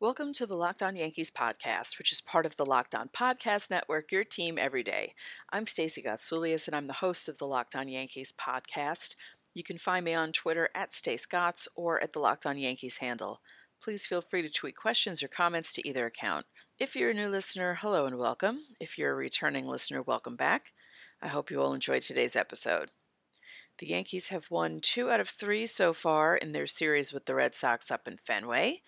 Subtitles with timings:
[0.00, 3.68] Welcome to the Locked On Yankees podcast, which is part of the Locked On Podcast
[3.68, 5.12] Network, your team every day.
[5.50, 9.16] I'm Stacey Gotsulias, and I'm the host of the Locked On Yankees podcast.
[9.54, 11.26] You can find me on Twitter at Stace
[11.74, 13.40] or at the Locked On Yankees handle.
[13.82, 16.46] Please feel free to tweet questions or comments to either account.
[16.78, 18.60] If you're a new listener, hello and welcome.
[18.78, 20.74] If you're a returning listener, welcome back.
[21.20, 22.92] I hope you all enjoyed today's episode.
[23.78, 27.34] The Yankees have won two out of three so far in their series with the
[27.34, 28.82] Red Sox up in Fenway.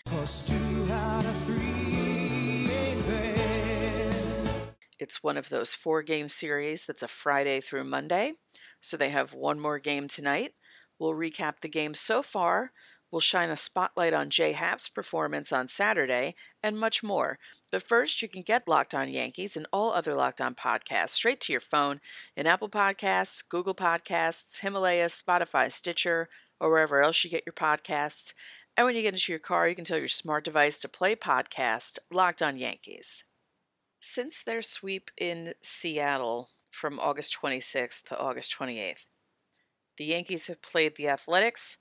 [5.10, 8.34] It's one of those four game series that's a Friday through Monday.
[8.80, 10.52] So they have one more game tonight.
[11.00, 12.70] We'll recap the game so far.
[13.10, 17.40] We'll shine a spotlight on Jay Happ's performance on Saturday and much more.
[17.72, 21.40] But first, you can get Locked On Yankees and all other Locked On podcasts straight
[21.40, 22.00] to your phone
[22.36, 26.28] in Apple Podcasts, Google Podcasts, Himalaya, Spotify, Stitcher,
[26.60, 28.32] or wherever else you get your podcasts.
[28.76, 31.16] And when you get into your car, you can tell your smart device to play
[31.16, 33.24] podcast Locked On Yankees.
[34.00, 39.04] Since their sweep in Seattle from August 26th to August 28th,
[39.98, 41.76] the Yankees have played the Athletics,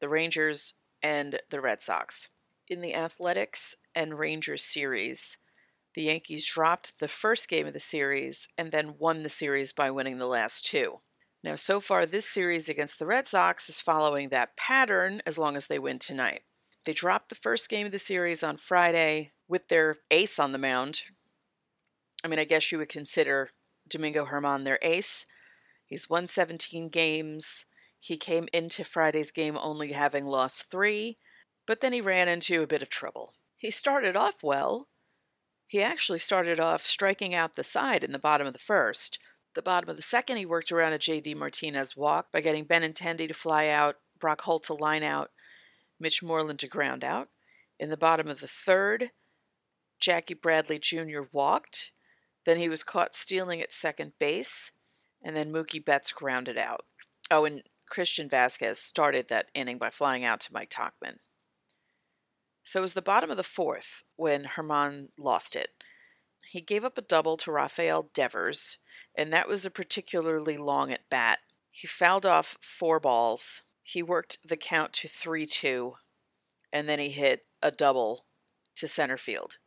[0.00, 2.28] the Rangers, and the Red Sox.
[2.68, 5.36] In the Athletics and Rangers series,
[5.94, 9.90] the Yankees dropped the first game of the series and then won the series by
[9.90, 11.00] winning the last two.
[11.42, 15.56] Now, so far, this series against the Red Sox is following that pattern as long
[15.56, 16.42] as they win tonight.
[16.86, 20.58] They dropped the first game of the series on Friday with their ace on the
[20.58, 21.02] mound,
[22.24, 23.50] I mean, I guess you would consider
[23.86, 25.26] Domingo German their ace.
[25.84, 27.66] He's won 17 games.
[28.00, 31.18] He came into Friday's game only having lost three,
[31.66, 33.34] but then he ran into a bit of trouble.
[33.58, 34.88] He started off well.
[35.66, 39.18] He actually started off striking out the side in the bottom of the first.
[39.54, 41.34] The bottom of the second, he worked around a J.D.
[41.34, 45.30] Martinez walk by getting Benintendi to fly out, Brock Holt to line out,
[46.00, 47.28] Mitch Moreland to ground out.
[47.78, 49.10] In the bottom of the third,
[50.00, 51.22] Jackie Bradley Jr.
[51.32, 51.92] walked.
[52.44, 54.70] Then he was caught stealing at second base,
[55.22, 56.84] and then Mookie Betts grounded out.
[57.30, 61.18] Oh, and Christian Vazquez started that inning by flying out to Mike Tauchman.
[62.64, 65.70] So it was the bottom of the fourth when German lost it.
[66.46, 68.78] He gave up a double to Rafael Devers,
[69.14, 71.40] and that was a particularly long at bat.
[71.70, 73.62] He fouled off four balls.
[73.82, 75.94] He worked the count to 3 2,
[76.72, 78.26] and then he hit a double
[78.76, 79.58] to center field.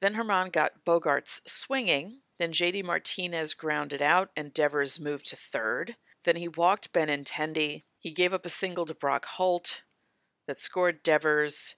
[0.00, 2.20] Then German got Bogaerts swinging.
[2.38, 5.96] Then JD Martinez grounded out and Devers moved to third.
[6.24, 7.82] Then he walked Benintendi.
[7.98, 9.82] He gave up a single to Brock Holt
[10.46, 11.74] that scored Devers.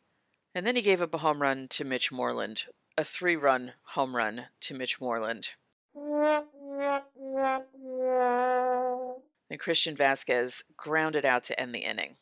[0.54, 2.64] And then he gave up a home run to Mitch Moreland,
[2.98, 5.50] a three run home run to Mitch Moreland.
[9.48, 12.16] Then Christian Vazquez grounded out to end the inning.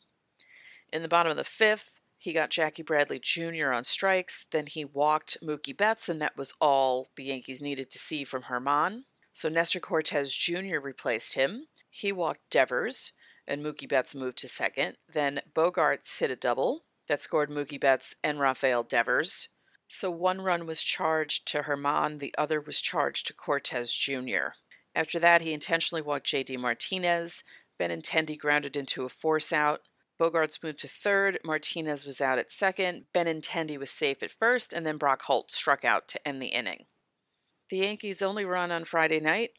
[0.91, 3.71] In the bottom of the fifth, he got Jackie Bradley Jr.
[3.71, 4.45] on strikes.
[4.51, 8.43] Then he walked Mookie Betts, and that was all the Yankees needed to see from
[8.49, 9.05] German.
[9.33, 10.79] So Nestor Cortes Jr.
[10.81, 11.67] replaced him.
[11.89, 13.13] He walked Devers,
[13.47, 14.97] and Mookie Betts moved to second.
[15.11, 19.47] Then Bogaerts hit a double that scored Mookie Betts and Rafael Devers.
[19.87, 24.55] So one run was charged to German, the other was charged to Cortes Jr.
[24.93, 26.57] After that, he intentionally walked J.D.
[26.57, 27.45] Martinez.
[27.79, 29.81] Benintendi grounded into a force out.
[30.19, 31.39] Bogaerts moved to third.
[31.45, 33.05] Martinez was out at second.
[33.13, 36.85] Benintendi was safe at first, and then Brock Holt struck out to end the inning.
[37.69, 39.51] The Yankees' only run on Friday night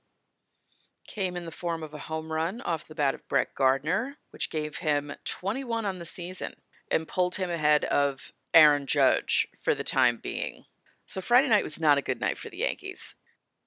[1.06, 4.50] came in the form of a home run off the bat of Brett Gardner, which
[4.50, 6.54] gave him 21 on the season
[6.90, 10.64] and pulled him ahead of Aaron Judge for the time being.
[11.06, 13.14] So Friday night was not a good night for the Yankees.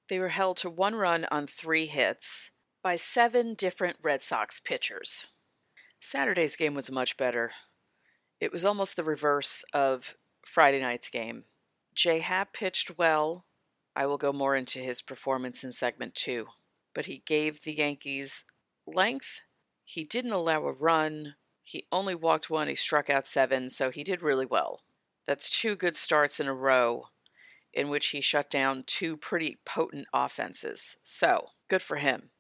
[0.10, 2.52] They were held to one run on three hits
[2.84, 5.26] by seven different Red Sox pitchers.
[6.04, 7.52] Saturday's game was much better.
[8.42, 11.46] It was almost the reverse of Friday night's game.
[11.96, 13.46] Jay Happ pitched well.
[13.96, 16.48] I will go more into his performance in segment two.
[16.94, 18.44] But he gave the Yankees
[18.86, 19.40] length.
[19.86, 21.36] He didn't allow a run.
[21.62, 22.68] He only walked one.
[22.68, 24.82] He struck out seven, so he did really well.
[25.26, 27.06] That's two good starts in a row
[27.74, 30.98] in which he shut down two pretty potent offenses.
[31.04, 32.32] So, good for him.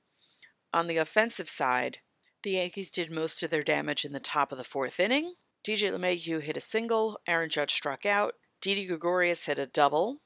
[0.74, 2.00] On the offensive side,
[2.44, 5.34] the Yankees did most of their damage in the top of the fourth inning.
[5.66, 10.20] DJ LeMahieu hit a single, Aaron Judge struck out, Didi Gregorius hit a double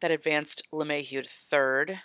[0.00, 2.00] that advanced LeMahieu to third.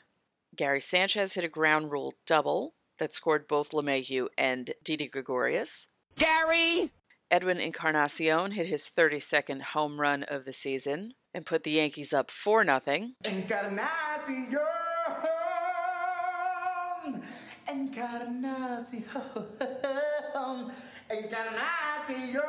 [0.56, 5.88] Gary Sanchez hit a ground rule double that scored both LeMahieu and Didi Gregorius.
[6.16, 6.92] Gary!
[7.32, 12.32] Edwin Encarnacion hit his 32nd home run of the season and put the Yankees up
[12.32, 12.82] 4 0.
[13.24, 14.58] Encarnacion!
[17.72, 19.04] Encarnacion,
[21.12, 22.42] Encarnacion.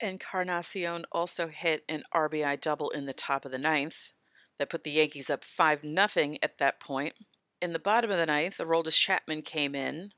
[0.00, 4.12] Encarnacion also hit an RBI double in the top of the ninth
[4.58, 7.14] that put the Yankees up 5 0 at that point.
[7.62, 10.10] In the bottom of the ninth, Aroldis Chapman came in.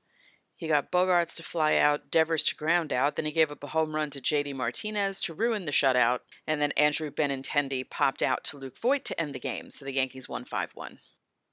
[0.60, 3.16] He got Bogaerts to fly out, Devers to ground out.
[3.16, 6.18] Then he gave up a home run to JD Martinez to ruin the shutout.
[6.46, 9.70] And then Andrew Benintendi popped out to Luke Voit to end the game.
[9.70, 10.98] So the Yankees won 5 1.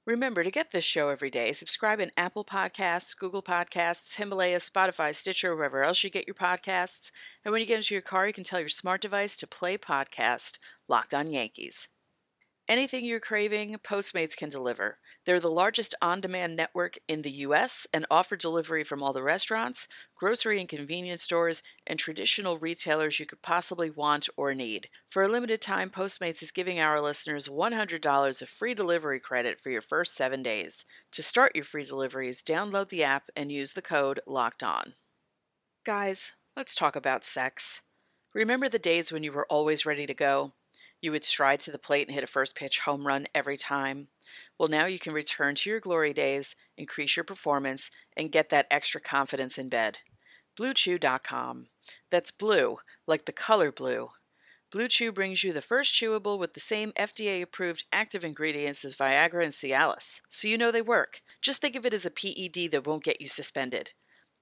[0.04, 1.52] Remember to get this show every day.
[1.52, 7.10] Subscribe in Apple Podcasts, Google Podcasts, Himalaya, Spotify, Stitcher, wherever else you get your podcasts.
[7.46, 9.78] And when you get into your car, you can tell your smart device to play
[9.78, 11.88] podcast Locked on Yankees.
[12.68, 14.98] Anything you're craving, Postmates can deliver.
[15.28, 17.86] They're the largest on demand network in the U.S.
[17.92, 19.86] and offer delivery from all the restaurants,
[20.16, 24.88] grocery and convenience stores, and traditional retailers you could possibly want or need.
[25.10, 29.68] For a limited time, Postmates is giving our listeners $100 of free delivery credit for
[29.68, 30.86] your first seven days.
[31.12, 34.94] To start your free deliveries, download the app and use the code LOCKED ON.
[35.84, 37.82] Guys, let's talk about sex.
[38.32, 40.54] Remember the days when you were always ready to go?
[41.02, 44.08] You would stride to the plate and hit a first pitch home run every time.
[44.58, 48.66] Well, now you can return to your glory days, increase your performance, and get that
[48.70, 49.98] extra confidence in bed.
[50.58, 51.66] BlueChew.com.
[52.10, 54.10] That's blue, like the color blue.
[54.70, 58.94] Blue Chew brings you the first chewable with the same FDA approved active ingredients as
[58.94, 61.22] Viagra and Cialis, so you know they work.
[61.40, 63.92] Just think of it as a PED that won't get you suspended.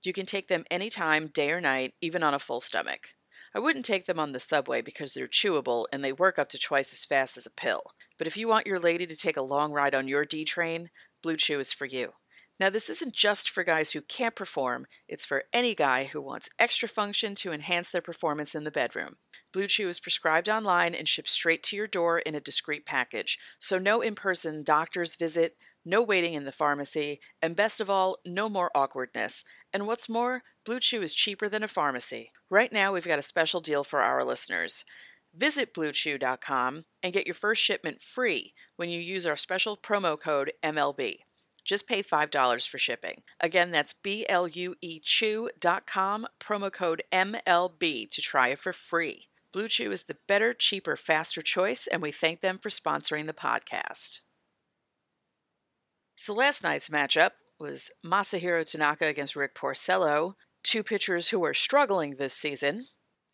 [0.02, 3.10] You can take them anytime, day or night, even on a full stomach.
[3.56, 6.58] I wouldn't take them on the subway because they're chewable and they work up to
[6.58, 7.84] twice as fast as a pill.
[8.18, 10.90] But if you want your lady to take a long ride on your D train,
[11.22, 12.12] Blue Chew is for you.
[12.60, 16.50] Now, this isn't just for guys who can't perform, it's for any guy who wants
[16.58, 19.16] extra function to enhance their performance in the bedroom.
[19.54, 23.38] Blue Chew is prescribed online and shipped straight to your door in a discreet package,
[23.58, 25.54] so no in person doctor's visit,
[25.86, 29.44] no waiting in the pharmacy, and best of all, no more awkwardness.
[29.72, 32.32] And what's more, Blue Chew is cheaper than a pharmacy.
[32.50, 34.84] Right now, we've got a special deal for our listeners.
[35.34, 40.52] Visit BlueChew.com and get your first shipment free when you use our special promo code
[40.62, 41.18] MLB.
[41.64, 43.22] Just pay $5 for shipping.
[43.40, 49.26] Again, that's B L U E Chew.com, promo code MLB to try it for free.
[49.52, 53.32] Blue Chew is the better, cheaper, faster choice, and we thank them for sponsoring the
[53.32, 54.20] podcast.
[56.16, 62.16] So last night's matchup was Masahiro Tanaka against Rick Porcello, two pitchers who are struggling
[62.16, 62.86] this season,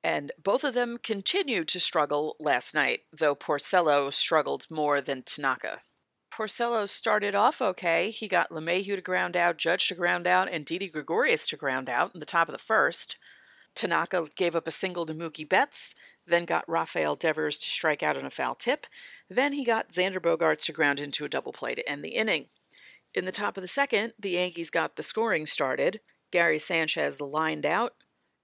[0.03, 5.83] and both of them continued to struggle last night, though Porcello struggled more than Tanaka.
[6.33, 8.11] Porcello started off okay.
[8.11, 11.89] He got LeMahieu to ground out, Judge to ground out, and Didi Gregorius to ground
[11.89, 13.17] out in the top of the first.
[13.77, 15.95] Tanaka gave up a single to Mookie Betts,
[16.27, 18.87] then got Rafael Devers to strike out on a foul tip.
[19.31, 22.47] Then he got Xander Bogaerts to ground into a double play to end the inning.
[23.15, 26.01] In the top of the second, the Yankees got the scoring started.
[26.31, 27.93] Gary Sanchez lined out.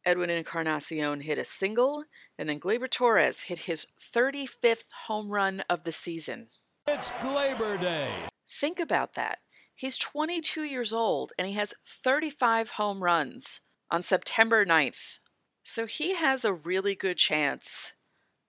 [0.04, 2.04] Edwin Encarnacion hit a single,
[2.38, 6.48] and then Gleyber Torres hit his 35th home run of the season.
[6.86, 8.10] It's Gleyber Day.
[8.48, 9.38] Think about that.
[9.74, 13.60] He's 22 years old and he has 35 home runs
[13.90, 15.18] on September 9th.
[15.62, 17.92] So he has a really good chance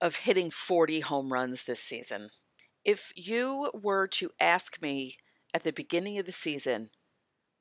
[0.00, 2.30] of hitting 40 home runs this season.
[2.84, 5.18] If you were to ask me
[5.52, 6.90] at the beginning of the season,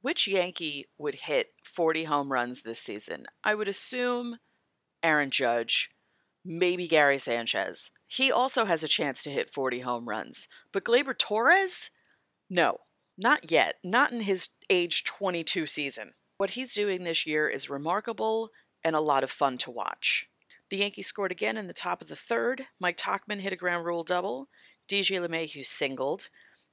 [0.01, 3.25] which Yankee would hit 40 home runs this season?
[3.43, 4.37] I would assume
[5.03, 5.89] Aaron Judge,
[6.45, 7.91] maybe Gary Sanchez.
[8.07, 10.47] He also has a chance to hit 40 home runs.
[10.71, 11.91] But Gleyber Torres?
[12.49, 12.79] No,
[13.17, 13.75] not yet.
[13.83, 16.13] Not in his age 22 season.
[16.37, 18.49] What he's doing this year is remarkable
[18.83, 20.29] and a lot of fun to watch.
[20.69, 22.67] The Yankees scored again in the top of the third.
[22.79, 24.47] Mike Tauchman hit a ground rule double.
[24.87, 26.29] DJ LeMahieu singled.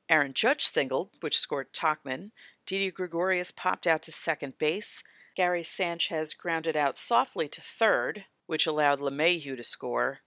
[0.09, 2.31] Aaron Judge singled, which scored Tauchman.
[2.67, 5.03] Didi Gregorius popped out to second base.
[5.35, 10.21] Gary Sanchez grounded out softly to third, which allowed LeMahieu to score.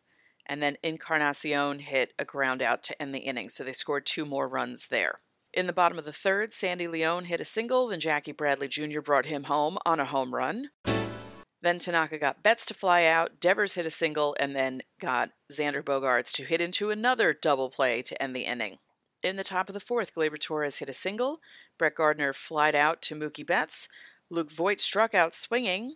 [0.46, 4.26] And then Encarnacion hit a ground out to end the inning, so they scored two
[4.26, 5.20] more runs there.
[5.54, 9.02] In the bottom of the third, Sandy Leon hit a single, then Jackie Bradley Jr.
[9.02, 10.70] brought him home on a home run.
[11.62, 15.84] Then Tanaka got Betts to fly out, Devers hit a single, and then got Xander
[15.84, 18.78] Bogaerts to hit into another double play to end the inning.
[19.22, 21.40] In the top of the fourth, Gleyber Torres hit a single.
[21.78, 23.90] Brett Gardner flied out to Mookie Betts.
[24.30, 25.96] Luke Voit struck out swinging.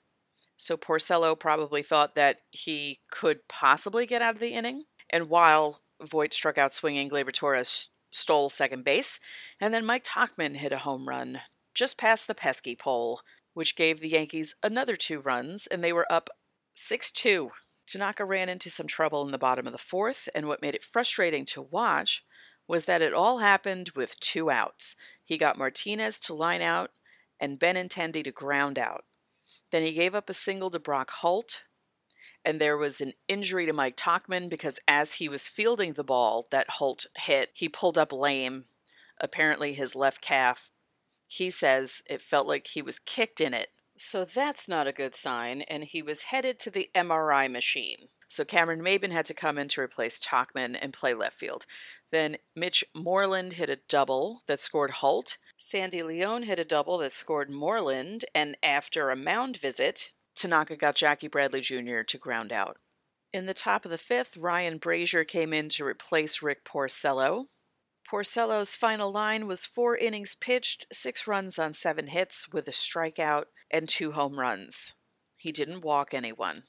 [0.58, 4.84] So Porcello probably thought that he could possibly get out of the inning.
[5.10, 9.20] And while Voit struck out swinging, Gleyber Torres stole second base.
[9.60, 11.42] And then Mike Tauchman hit a home run
[11.74, 13.22] just past the pesky pole,
[13.54, 16.30] which gave the Yankees another two runs, and they were up
[16.76, 17.52] 6 2.
[17.86, 20.84] Tanaka ran into some trouble in the bottom of the fourth, and what made it
[20.84, 22.24] frustrating to watch
[22.68, 24.96] was that it all happened with two outs.
[25.24, 26.92] He got Martinez to line out,
[27.40, 29.06] and Benintendi to ground out.
[29.72, 31.64] Then he gave up a single to Brock Holt,
[32.46, 36.48] and there was an injury to Mike Tauchman because as he was fielding the ball
[36.52, 38.66] that Holt hit, he pulled up lame,
[39.20, 40.72] apparently his left calf.
[41.28, 43.70] He says it felt like he was kicked in it.
[43.98, 48.10] So that's not a good sign, and he was headed to the MRI machine.
[48.34, 51.68] So Cameron Maybin had to come in to replace Tauchman and play left field.
[52.12, 55.38] Then Mitch Moreland hit a double that scored Holt.
[55.56, 60.96] Sandy Leon hit a double that scored Moreland, and after a mound visit, Tanaka got
[60.96, 62.02] Jackie Bradley Jr.
[62.08, 62.78] to ground out.
[63.32, 67.50] In the top of the fifth, Ryan Brasier came in to replace Rick Porcello.
[68.10, 73.46] Porcello's final line was four innings pitched, six runs on seven hits, with a strikeout
[73.70, 74.94] and two home runs.
[75.38, 76.64] He didn't walk anyone.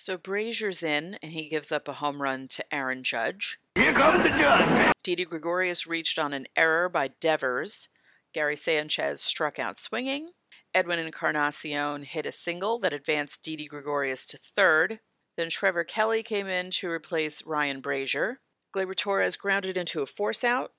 [0.00, 3.58] So Brasier's in, and he gives up a home run to Aaron Judge.
[3.74, 4.94] Here comes the judge.
[5.02, 7.90] Didi Gregorius reached on an error by Devers.
[8.32, 10.30] Gary Sanchez struck out swinging.
[10.74, 15.00] Edwin Encarnacion hit a single that advanced Didi Gregorius to third.
[15.36, 18.36] Then Trevor Kelley came in to replace Ryan Brasier.
[18.74, 20.72] Gleyber Torres grounded into a force out,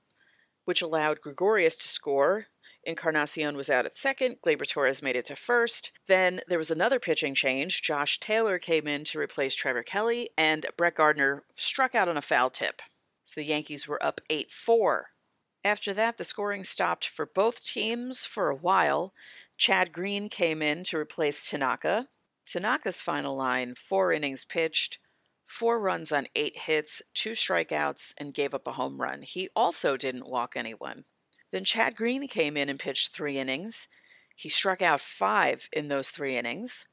[0.64, 2.48] which allowed Gregorius to score.
[2.84, 4.36] Encarnacion was out at second.
[4.44, 5.92] Gleyber Torres made it to first.
[6.06, 7.82] Then there was another pitching change.
[7.82, 12.22] Josh Taylor came in to replace Trevor Kelley, and Brett Gardner struck out on a
[12.22, 12.82] foul tip.
[13.24, 15.06] So the Yankees were up 8 4.
[15.64, 19.14] After that, the scoring stopped for both teams for a while.
[19.56, 22.08] Chad Green came in to replace Tanaka.
[22.44, 24.98] Tanaka's final line four innings pitched,
[25.46, 29.22] four runs on eight hits, two strikeouts, and gave up a home run.
[29.22, 31.04] He also didn't walk anyone.
[31.52, 33.86] Then Chad Green came in and pitched three innings.
[34.34, 36.86] He struck out five in those three innings.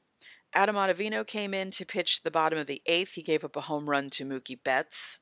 [0.52, 3.12] Adam Ottavino came in to pitch the bottom of the eighth.
[3.12, 5.18] He gave up a home run to Mookie Betts.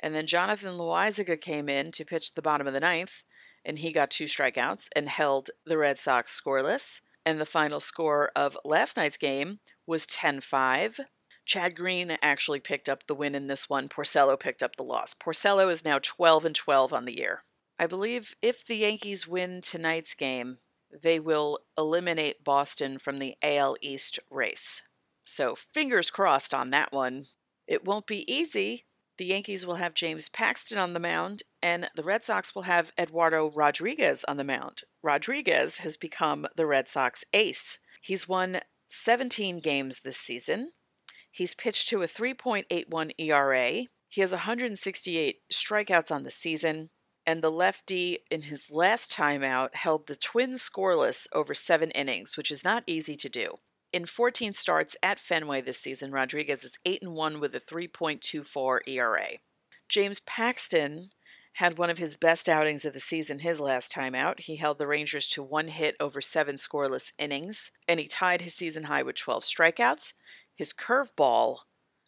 [0.00, 3.24] And then Jonathan Loaisiga came in to pitch the bottom of the ninth,
[3.64, 7.00] and he got two strikeouts and held the Red Sox scoreless.
[7.26, 11.00] And the final score of last night's game was 10 5.
[11.44, 13.88] Chad Green actually picked up the win in this one.
[13.88, 15.14] Porcello picked up the loss.
[15.14, 17.42] Porcello is now 12 and 12 on the year.
[17.78, 20.58] I believe if the Yankees win tonight's game,
[20.90, 24.82] they will eliminate Boston from the AL East race.
[25.24, 27.26] So fingers crossed on that one.
[27.66, 28.86] It won't be easy,
[29.18, 32.92] the Yankees will have James Paxton on the mound, and the Red Sox will have
[32.96, 34.82] Eduardo Rodriguez on the mound.
[35.02, 37.80] Rodriguez has become the Red Sox ace.
[38.00, 40.70] He's won 17 games this season.
[41.32, 43.86] He's pitched to a 3.81 ERA.
[44.08, 46.90] He has 168 strikeouts on the season,
[47.28, 52.38] and the lefty, in his last time out, held the Twins scoreless over seven innings,
[52.38, 53.56] which is not easy to do.
[53.92, 58.78] In 14 starts at Fenway this season, Rodriguez is 8 and 1 with a 3.24
[58.86, 59.28] ERA.
[59.90, 61.10] James Paxton
[61.56, 64.40] had one of his best outings of the season his last time out.
[64.40, 68.54] He held the Rangers to one hit over seven scoreless innings, and he tied his
[68.54, 70.14] season high with 12 strikeouts.
[70.56, 71.58] His curveball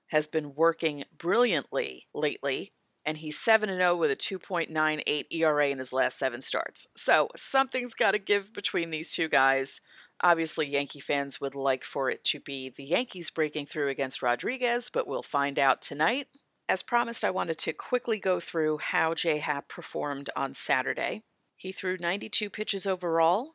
[0.07, 2.73] has been working brilliantly lately,
[3.05, 6.87] and he's 7 0 with a 2.98 ERA in his last seven starts.
[6.97, 9.81] So something's got to give between these two guys.
[10.23, 14.91] Obviously, Yankee fans would like for it to be the Yankees breaking through against Rodriguez,
[14.93, 16.29] but we'll find out tonight.
[16.69, 21.23] As promised, I wanted to quickly go through how J Happ performed on Saturday.
[21.57, 23.55] He threw 92 pitches overall.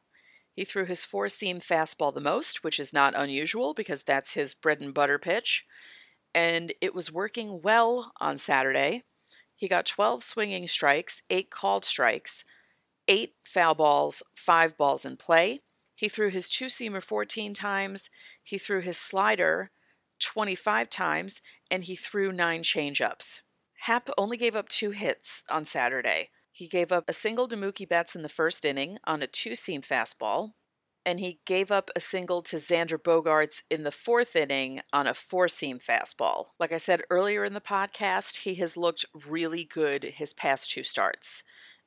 [0.56, 4.54] He threw his four seam fastball the most, which is not unusual because that's his
[4.54, 5.66] bread and butter pitch.
[6.34, 9.04] And it was working well on Saturday.
[9.56, 12.44] He got 12 swinging strikes, 8 called strikes,
[13.08, 15.62] 8 foul balls, 5 balls in play.
[15.96, 18.10] He threw his two seamer 14 times,
[18.44, 19.72] he threw his slider
[20.20, 23.42] 25 times, and he threw nine changeups.
[23.80, 26.30] Happ only gave up two hits on Saturday.
[26.52, 29.56] He gave up a single to Mookie Betts in the first inning on a two
[29.56, 30.52] seam fastball,
[31.06, 35.14] and he gave up a single to Xander Bogaerts in the fourth inning on a
[35.14, 36.48] four seam fastball.
[36.60, 40.84] Like I said earlier in the podcast, he has looked really good his past two
[40.84, 41.44] starts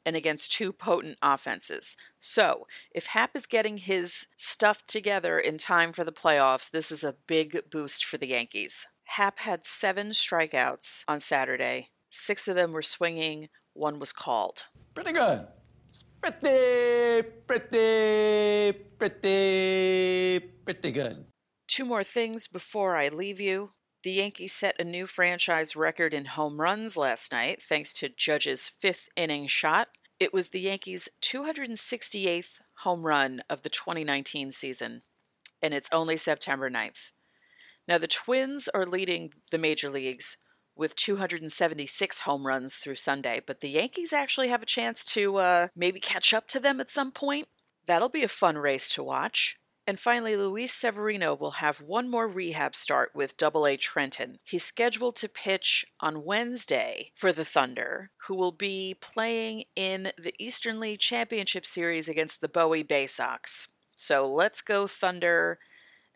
[0.06, 1.96] and against two potent offenses.
[2.20, 7.04] So, if Happ is getting his stuff together in time for the playoffs, this is
[7.04, 8.86] a big boost for the Yankees.
[9.04, 11.90] Happ had seven strikeouts on Saturday.
[12.10, 14.64] Six of them were swinging, one was called.
[14.94, 15.46] Pretty good.
[15.88, 21.24] It's pretty, pretty, pretty, pretty good.
[21.66, 23.70] Two more things before I leave you.
[24.04, 28.70] The Yankees set a new franchise record in home runs last night thanks to Judge's
[28.78, 29.88] fifth inning shot.
[30.20, 35.02] It was the Yankees' 268th home run of the 2019 season,
[35.62, 37.12] and it's only September 9th.
[37.86, 40.36] Now, the Twins are leading the major leagues
[40.78, 45.68] with 276 home runs through Sunday, but the Yankees actually have a chance to uh,
[45.76, 47.48] maybe catch up to them at some point.
[47.86, 49.58] That'll be a fun race to watch.
[49.88, 54.38] And finally, Luis Severino will have one more rehab start with Double A Trenton.
[54.44, 60.34] He's scheduled to pitch on Wednesday for the Thunder, who will be playing in the
[60.38, 63.66] Eastern League Championship Series against the Bowie Bay Sox.
[63.96, 65.58] So let's go, Thunder,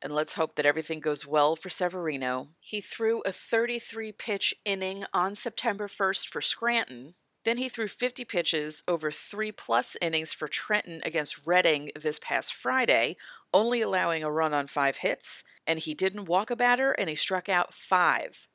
[0.03, 2.49] and let's hope that everything goes well for Severino.
[2.61, 8.25] He threw a 33 pitch inning on September 1st for Scranton, then he threw 50
[8.25, 13.17] pitches over three plus innings for Trenton against Reading this past Friday,
[13.53, 17.17] only allowing a run on five hits, and he didn't walk a batter and he
[17.17, 18.49] struck out five.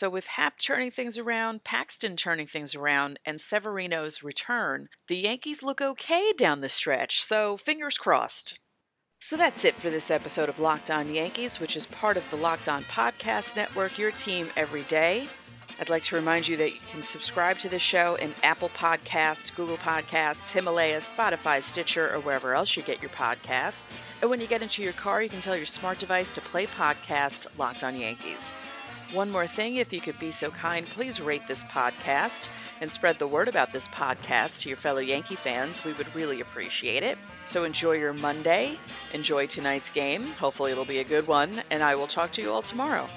[0.00, 5.62] So, with Happ turning things around, Paxton turning things around, and Severino's return, the Yankees
[5.62, 8.58] look okay down the stretch, so fingers crossed.
[9.20, 12.36] So that's it for this episode of Locked On Yankees, which is part of the
[12.36, 15.28] Locked On Podcast Network, your team every day.
[15.78, 19.54] I'd like to remind you that you can subscribe to the show in Apple Podcasts,
[19.54, 23.98] Google Podcasts, Himalaya, Spotify, Stitcher, or wherever else you get your podcasts.
[24.22, 26.66] And when you get into your car, you can tell your smart device to play
[26.66, 28.50] podcast Locked On Yankees.
[29.12, 32.48] One more thing, if you could be so kind, please rate this podcast
[32.80, 35.84] and spread the word about this podcast to your fellow Yankee fans.
[35.84, 37.18] We would really appreciate it.
[37.44, 38.78] So enjoy your Monday,
[39.12, 40.28] enjoy tonight's game.
[40.34, 43.08] Hopefully, it'll be a good one, and I will talk to you all tomorrow.